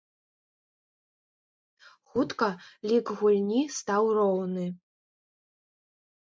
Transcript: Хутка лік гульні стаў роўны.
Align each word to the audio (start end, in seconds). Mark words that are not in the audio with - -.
Хутка 2.15 2.49
лік 2.93 3.07
гульні 3.21 3.63
стаў 3.77 4.03
роўны. 4.19 4.67